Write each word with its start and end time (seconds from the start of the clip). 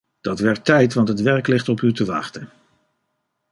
Dat 0.21 0.39
werd 0.39 0.65
tijd, 0.65 0.93
want 0.93 1.07
het 1.07 1.21
werk 1.21 1.47
ligt 1.47 1.69
op 1.69 1.81
u 1.81 1.93
te 1.93 2.05
wachten. 2.05 2.49